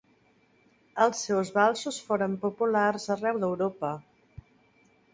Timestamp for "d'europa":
3.45-3.97